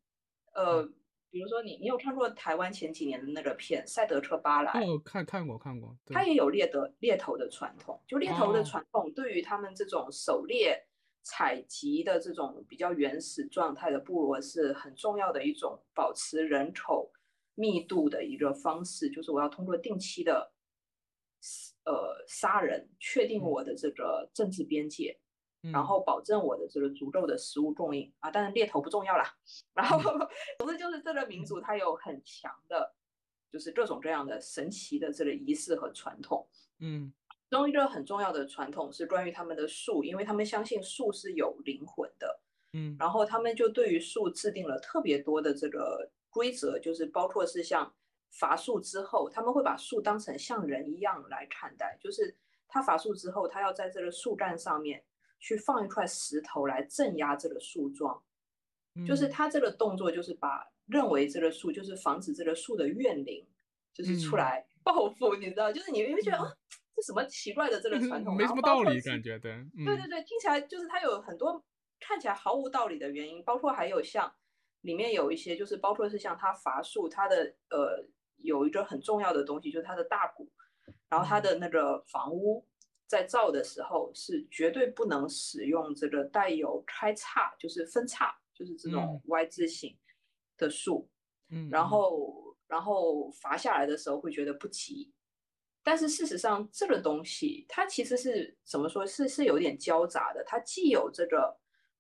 [0.54, 0.90] 呃，
[1.36, 4.72] 比如说你，你有看过台湾前几年的那个片《赛德克巴莱》？
[4.90, 5.94] 哦，看看过，看过。
[6.06, 10.82] 他也有猎的猎头的传统，就猎头的传统，对于他们这种狩猎、
[11.24, 17.12] 采集的这种比较原始状态的部落是很重要的一种保持人口
[17.56, 20.54] 密度的一个方式，就是我要通过定期的。
[21.84, 25.20] 呃，杀人，确定我的这个政治边界，
[25.72, 28.32] 然后保证我的这个足够的食物供应啊。
[28.32, 29.24] 当然猎头不重要啦。
[29.74, 30.00] 然后，
[30.60, 32.94] 总之就是这个民族它有很强的，
[33.52, 36.48] 就是各种各样的神奇的这个仪式和传统。
[36.80, 37.14] 嗯，
[37.50, 42.42] 其中一个很重要的传统是关于他们的树，因为他们相信树是有灵魂的。
[42.74, 47.94] 嗯，然后他们就对于树制定了特别多的这个规则，就是包括是像。
[48.32, 52.36] 伐树之后，他们会把树当成像人一样来看待，就是
[52.68, 55.02] 他伐树之后，他要在这个树干上面
[55.40, 58.24] 去放一块石头来镇压这个树桩，
[59.08, 63.46] 就是他这个动作就是把认为这个树就是防止这个树的怨灵
[63.94, 66.52] 就是出来报复，你知道，就是你会觉得啊，
[66.96, 71.64] 这什么奇怪的这个传统，没什么道理感觉，对，对对对，听起来就是它有很多
[72.00, 74.34] 看起来毫无道理的原因，包括还有像
[74.82, 78.08] 里面有一些就是包括是像他伐树，他的呃。
[78.40, 80.52] 有一个很重要的东西，就是它的大鼓，
[81.10, 82.68] 然后它的那个房屋
[83.08, 89.98] 在造的时候是绝对不能使用这个带有开叉，就是分叉，就是这种 Y 字形
[90.58, 91.10] 的树。
[91.50, 95.14] 嗯，然后然后伐下来的时候会觉得不吉，
[95.84, 101.58] 但是事实上这个东西它其实是怎么说，是是有点交杂的，它既有这个。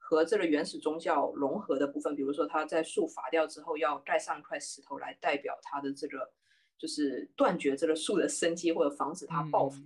[0.07, 6.31] 和这个原始宗教融合的部分，比如说它在树伐掉之后要盖上一块石头来代表它的这个，
[6.77, 9.81] 就是断绝这个树的生机或者防止它报复。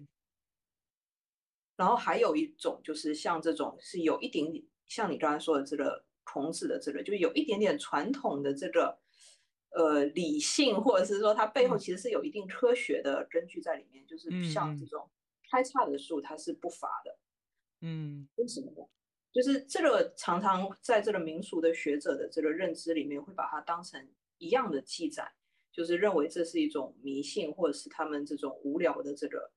[1.80, 9.00] 然后还有一种就是像这种是有一点点像你刚才说的这个孔子的这个，就有一点点传统的这个
[9.70, 14.06] 呃理性，或者是说它背后其实是有一定科学的根据在里面。
[14.06, 15.10] 就是像这种
[15.50, 17.18] 开叉的树，它是不伐的。
[17.80, 18.86] 嗯，为什么呢？
[19.32, 24.06] 就是这个常常在这个民俗的学者的这个认知里面，会把它当成
[24.38, 25.32] 一样的记载，
[25.72, 29.50] 就是认为这是一种迷信，或者是他们这种无聊的这个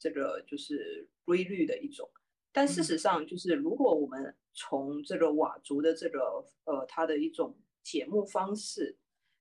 [0.00, 2.10] 这个就是规律的一种。
[2.50, 8.98] 但事实上，就是如果我们从这个佤族的这个呃它的一种解目方式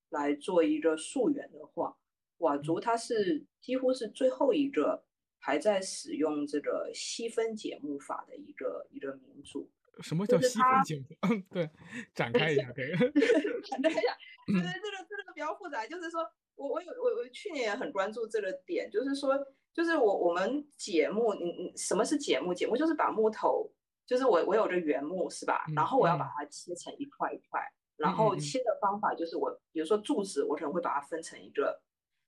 [0.09, 1.97] 来做一个溯源的话，
[2.37, 5.05] 佤族它是几乎是最后一个。
[5.41, 9.71] 还在使用这个细分解木法的一个一个民族。
[10.01, 11.05] 什么叫细分解木？
[11.21, 11.69] 嗯， 对，
[12.13, 12.91] 展开一下可以。
[13.63, 14.17] 展开一下，
[14.51, 15.87] 觉得这个这个比较复杂。
[15.87, 19.33] 就是说我我有我我去年也很关注这个点，就是说
[19.73, 22.53] 就是我我们节目，你你，什么是节目？
[22.53, 23.71] 节目就是把木头，
[24.05, 25.65] 就是我我有个原木是吧？
[25.73, 27.61] 然后我要把它切成一块一块，
[27.95, 31.81] 然后切的方法就是我比如说柱子，我可能会把它分成一个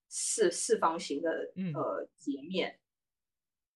[0.08, 1.30] 四四方形的
[1.76, 2.80] 呃截面。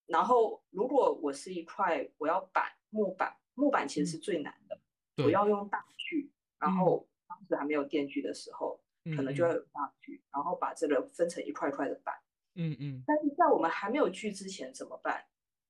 [0.08, 4.80] 然后，如果我是一块，我要板木板，木板其实是最难的。
[5.24, 8.80] 我要用大锯，然后当时还没有电锯的时候，
[9.16, 12.16] 可能就要有大锯，然后把这个分成一块块的板。
[12.56, 13.04] 嗯嗯。
[13.06, 15.26] 但是在我们还没有锯之前怎么办？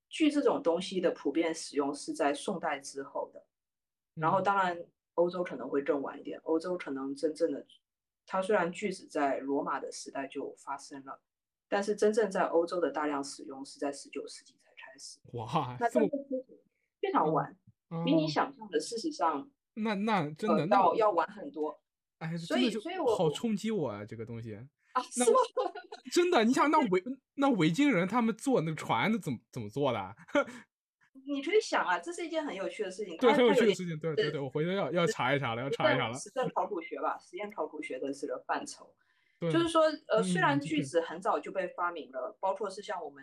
[0.08, 3.44] 锯这种东西的普遍使用是在宋代之后的。
[4.14, 6.40] 然后，当然欧洲可能会更晚一点。
[6.44, 7.66] 欧洲可能真正的，
[8.24, 11.20] 它虽然锯子在罗马的时代就发生了。
[11.68, 15.18] 但是真正在欧洲的大量使用是在十九世纪才开始。
[15.32, 16.06] 哇，那这个
[17.00, 17.58] 非常晚，
[18.04, 21.80] 比你想象的事实上，那那真的要要晚很多。
[22.18, 25.38] 哎，所以所以我好冲击我啊，这个东西啊，是吗？
[26.12, 27.02] 真的，你想那 维
[27.34, 30.14] 那维京人他们坐那个船那怎么怎么做的？
[31.28, 36.14] 你可以想啊，这是一件很有趣的事情，对，很有趣的事情，对对对，我回头要要查一查了，要查一查了。
[36.14, 38.94] 实 证考古学吧，实验考古学的这个范畴，
[39.40, 43.22] 就是说，呃，虽然锯子很早就被发明了，包括是像我们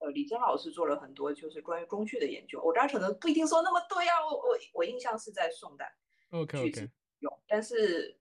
[0.00, 5.94] 呃李真老师做了很多就是关于工具的研究，我当然可能不一定说那么对啊，我我我印象是在宋代
[6.30, 6.88] ，OK OK，
[7.20, 8.18] 有，但是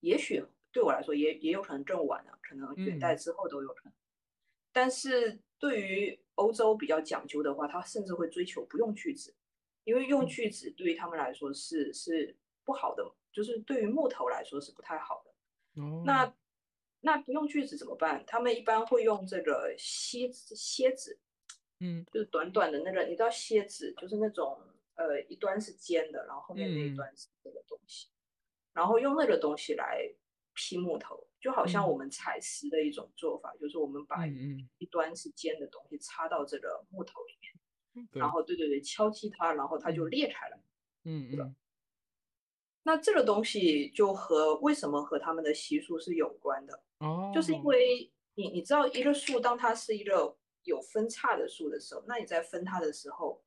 [0.00, 3.92] 也许对我来说也也有可能更晚了，可能元代之后都有可能，
[4.72, 6.18] 但是对于。
[6.36, 9.36] 欧洲比较讲究的话，他甚至会追求不用锯子，
[9.84, 12.34] 因为用锯子对于他们来说是是
[12.64, 15.82] 不好的，就是对于木头来说是不太好的。
[15.82, 16.34] 哦，那
[17.00, 18.24] 那不用锯子怎么办？
[18.26, 21.20] 他们一般会用这个蝎子，蝎子，
[21.80, 24.58] 嗯，就是短短的那个，你知道蝎子就是那种
[24.94, 28.08] 呃一端是尖的，然后后面那一端是这个东西，
[28.72, 30.08] 然后用那个东西来
[30.54, 31.26] 劈木头。
[31.40, 34.24] 就好像我们采石的一种做法，就是我们把
[34.78, 40.56] 一端是尖的东西插到这个木头里面，然后对对对敲击它，然后它就裂开了。
[41.02, 41.56] 嗯嗯。
[42.84, 53.42] 那这个东西就和为什么和他们的习俗是有关的哦，就是因为你你知道一个树当它是一个有分叉的树的时候，那你在分它的时候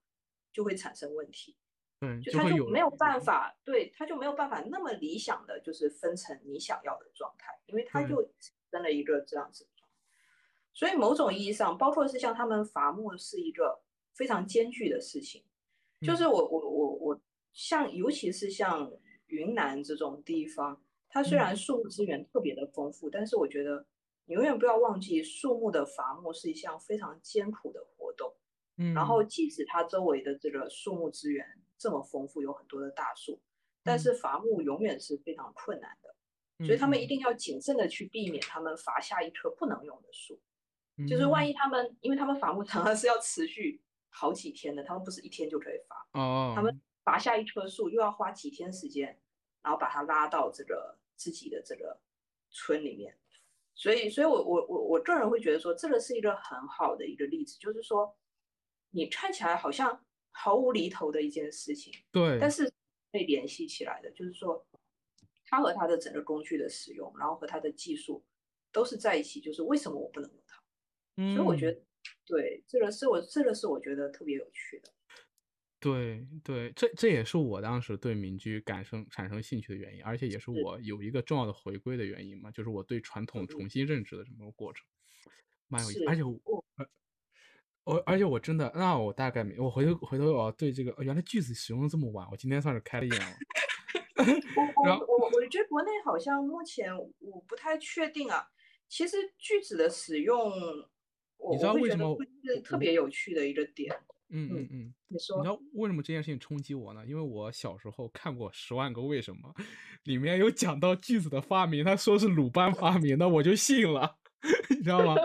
[0.52, 1.56] 就会产生问题。
[2.02, 8.30] 嗯，就他就没有办法，对，他就没有办法那么理想的就是分成你想要的状态，因为他就
[8.70, 9.66] 生了一个这样子。
[10.74, 13.82] 所以某种意义上，包括是像他们伐木是一个
[14.14, 15.46] 非常艰巨的事情。
[16.02, 17.22] 就是我我我我
[17.54, 18.92] 像尤其是像
[19.28, 23.88] 云南这种地方，它虽然树木资源特别的丰富，但是我觉得
[24.26, 28.34] 你永远不要忘记，树木的伐木是一项非常艰苦的活动。
[28.76, 31.48] 嗯，然后即使它周围的这个树木资源。
[31.78, 33.42] 这么丰富，有很多的大树，
[33.84, 40.42] 但是伐木永远是非常困难的，所以他们一定要谨慎的去避免他们伐下一棵不能用的树，
[41.08, 49.20] 就是万一他们，因为他们伐木常常是要持续好几天的，他们不是一天就可以伐，哦，他们伐下一棵树又要花几天时间，
[49.62, 52.00] 然后把它拉到这个自己的这个
[52.50, 53.18] 村里面，
[53.74, 58.18] 所以，所以我我我我个人会觉得说，这个是一个很好的一个例子，就是说，
[58.92, 60.02] 你看起来好像。
[60.38, 62.70] 毫无厘头的一件事情，对，但是
[63.10, 64.68] 被联系起来的，就是说，
[65.46, 68.22] 它和它的整个工具的使用，然后和它的技术
[68.70, 70.62] 都是在一起，就是为什么我不能用它？
[71.34, 71.82] 所以我觉得，
[72.26, 74.92] 对，这个是我这个是我觉得特别有趣的。
[75.80, 84.86] 对对，这这也是我当时对民居感生产生兴趣的原因，而且也是我有一个重要的回归的原因嘛，就是我对传统重新认知的这么个过程，
[85.70, 86.65] 蛮有意思，而且我。
[87.86, 93.28] 我而且我真的，那我大概没，我回头回头我要对这个，原来句子使用的这么晚，我今天算是开了眼了。
[94.18, 98.48] 我我我我觉得国内好像目前我不太确定啊。
[98.88, 100.52] 其实句子的使用，
[101.52, 103.96] 你知道为什么是特别有趣的一个点？
[104.30, 107.06] 嗯嗯嗯，你说，你知道为什么这件事情冲击我呢？
[107.08, 109.54] 因为我小时候看过《十万个为什么》，
[110.04, 114.18] 里面有讲到句子的发明，他说是鲁班发明的，我就信了。
[114.70, 115.16] 你知道吗？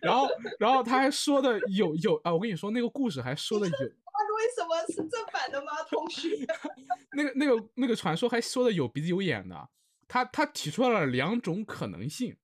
[0.00, 3.72] 然后，然后他还说的有有啊，我跟你说那个故事还说的有。
[3.72, 6.28] 为什么是正版的吗，同学？
[7.16, 9.68] 那个那个那个传说还说的有鼻子有眼的，
[10.06, 12.36] 他他提出了两种可能性，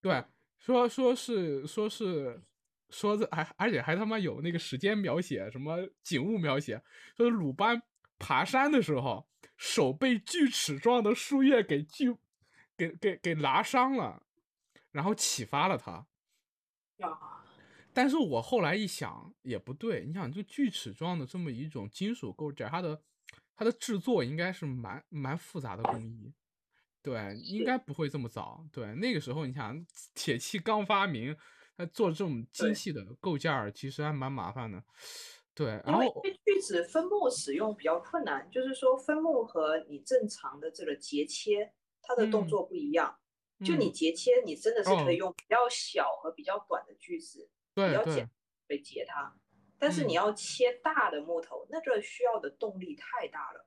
[0.00, 0.24] 对，
[0.58, 2.40] 说说是说是
[2.90, 6.82] 说是还而且还他妈有那个时间描写，什么景物描写，
[7.16, 7.82] 说鲁班
[8.18, 12.14] 爬山的时候手被锯齿状的树叶给锯
[12.76, 14.22] 给给给拉伤了。
[14.92, 16.06] 然后启发了他，
[17.94, 23.02] 但是我后来一想也不对，你想就锯齿状的这么一种金属构件，它的
[23.54, 26.32] 它的制作应该是蛮蛮复杂的工艺，
[27.02, 28.64] 对，应该不会这么早。
[28.72, 31.36] 对，那个时候你想铁器刚发明，
[31.76, 34.82] 它做这种精细的构件其实还蛮麻烦的。
[35.54, 43.18] 对，然后锯齿分木使用比较困难，就是说分木和你正常的这个截切，它的动作不一样。
[43.64, 48.28] 就你截切，你真的是可以用比较小和比较短的锯子，比较简
[48.68, 49.34] 来截它。
[49.78, 53.66] 但是你要切大的木头，那个需要的动力太大了。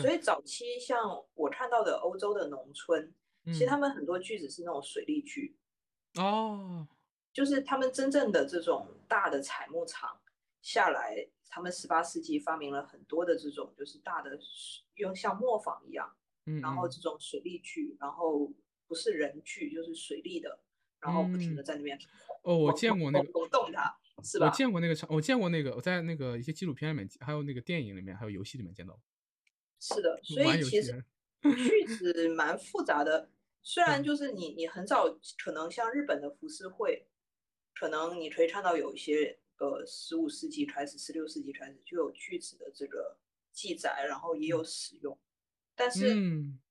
[0.00, 3.14] 所以早期像我看到的欧洲的农村，
[3.46, 5.56] 其实他们很多锯子是那种水力锯。
[6.16, 6.86] 哦，
[7.32, 10.20] 就是他们真正的这种大的采木场
[10.62, 14.38] 下来，他们十八世纪发明了很多的这种就是大的
[14.94, 16.16] 用像磨坊一样，
[16.62, 18.52] 然后这种水力锯，然后。
[18.86, 20.60] 不是人锯就是水力的，
[21.00, 21.98] 然后不停的在那边
[22.42, 24.46] 哦，我见过那个动它，是吧？
[24.46, 29.00] 我见过那个场，我见过那个，我在那个一些纪录片里面，还有那个电影里面，还有游戏里面见到。
[29.80, 31.04] 是的，所以其实
[31.42, 33.30] 句子蛮复杂的。
[33.62, 37.06] 虽然就是你你很早可能像日本的浮世绘，
[37.74, 43.16] 可能你可以看到有一些呃十五世纪开始、十六世纪开始就有句子的这个
[43.52, 45.18] 记载，然后也有使用。
[45.74, 46.14] 但是，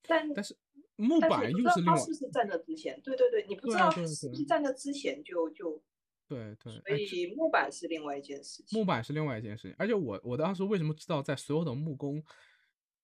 [0.04, 0.56] 但但是
[0.96, 3.00] 木板又是另外，是不是在那之前？
[3.02, 5.82] 对对对，你不知道是不是在那之前就就
[6.28, 8.80] 对对，所以木板是另外一件事情。
[8.80, 12.24] 木板是另外一件事情，而且我我当时为什么知道在所有的木工，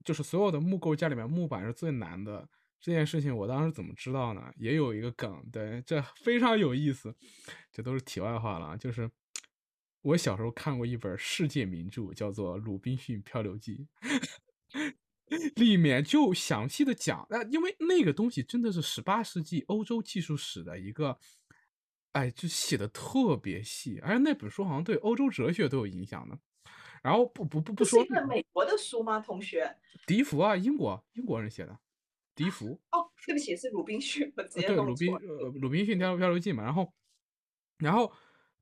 [0.06, 2.48] 就是所有的木构架里面木板是最难的
[2.80, 4.52] 这件事情，我当时怎么知道呢？
[4.58, 7.14] 也有一个梗，对，这非常有意思，
[7.72, 8.78] 这都是题外话了。
[8.78, 9.10] 就是
[10.02, 13.88] 我小时候看过一本世界名著，叫做《鲁滨逊漂流记》。
[15.56, 21.18] 里面就详细的讲，那因为那个东西真的是十八世纪欧洲技术史的一个，
[22.14, 26.38] 哎，就写的特别细，而且那本书好像对欧洲哲学都有影响的。
[27.02, 29.20] 然后不不不不说，是一本美国的书吗？
[29.20, 31.80] 同学，笛福啊，英国英国人写的，
[32.36, 32.80] 笛福。
[32.92, 36.94] 哦，对不起，是鲁滨逊，我直接对鲁滨呃鲁滨逊漂漂流记嘛，然后
[37.78, 38.12] 然后。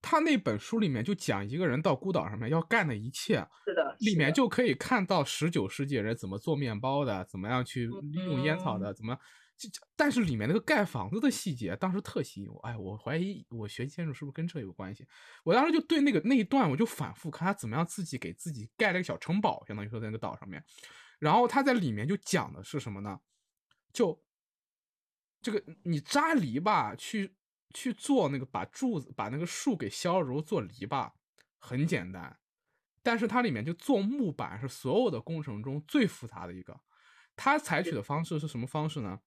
[0.01, 9.17] 他那本书里面就讲一个人到孤岛上面要干的一切，是的，里面就可以看到十九世纪人怎么做面包的，怎么样去利用烟草的，怎么，
[9.95, 15.05] 但是里面那个盖房子的细节当时特吸引我，哎，我怀疑我学建筑是不是跟这有关系？
[15.43, 20.63] 我当时就对那个那一段我就反复看他怎么样自己给自己盖了个小城堡，相当于说在那个岛上面，
[21.19, 23.19] 然后他在里面就讲的是什么呢？
[23.91, 24.23] 就
[25.41, 27.35] 这个你扎篱笆去。
[27.74, 31.11] 去做那个把柱子把那个树给削柔做篱笆
[31.59, 32.39] 很简单，
[33.03, 36.80] 但是它里面就做木板是所有的工程中最复杂的一个。
[37.36, 39.20] 他采取的方式是什么方式呢？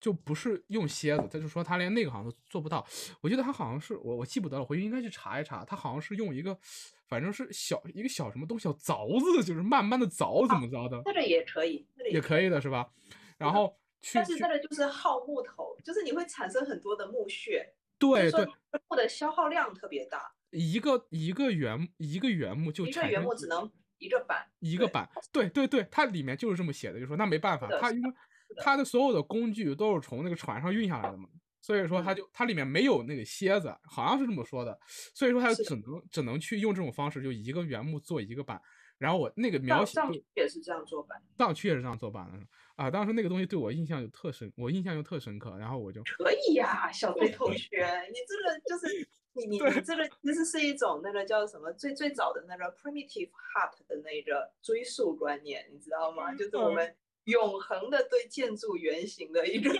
[0.00, 2.86] 就不是用楔子，他就说他连那个好像都做不到。
[3.20, 5.64] 我记得他好像是我我记不得了，回去应该去查一查。
[5.64, 6.58] 他好像是用一个
[7.06, 11.02] 反正是小一个小什么东西小凿子，就是慢慢的凿怎么着的。
[11.04, 12.90] 那个也可以，也可以的是吧？
[13.38, 13.79] 然后。
[14.14, 18.46] 但是这个就是耗木头，就是你会产生很多的木屑，对对，
[18.88, 20.32] 木的消耗量特别大。
[20.50, 28.12] 一个一个原一个原木就一个原木只能一个板，一个板，对对对，它里面就是这么写的，就说那没办法，它因为
[28.56, 31.28] 它的所有的工具都是从那个船上运下来的嘛，
[31.60, 34.76] 所以说它就它里面没有那个楔子，好像是这么说的，
[35.14, 38.60] 所以说它只能只能去用这种方式，就一个原木做一个板。
[39.00, 39.98] 然后我那个描写
[40.34, 42.38] 也是这样做板，藏区也是这样做版的
[42.76, 42.90] 啊。
[42.90, 45.56] 当时那个东西对我印象就特深，我印象就特深刻。
[45.56, 56.34] 然后我就可以呀，小飞同学，你这个就是你你你这个其实是一种那个叫什么最最早的那个 primitive heart 的那个追溯观念，你知道吗？
[56.34, 56.94] 就是我们
[57.24, 59.70] 永恒的对建筑原型的一个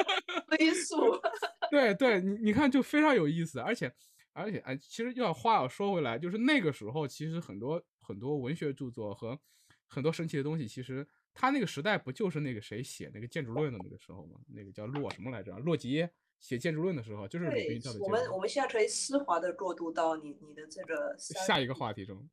[0.56, 1.20] 追溯。
[1.70, 3.92] 对对，你你看就非常有意思，而且
[4.32, 7.82] 而且哎，其实要话要说回来，就是那个时候其实很多。
[8.10, 9.38] 很多文学著作和
[9.86, 14.40] 很多神奇的东西，其实他那个时代不就是那个谁写那个建筑论的那个时候吗？
[14.48, 15.56] 那个叫洛什么来着？
[15.60, 18.00] 洛吉耶写建筑论的时候，就是鲁滨教的。
[18.00, 22.28] 我们我们现在可以丝滑的过渡到你你的这个下一个话题中。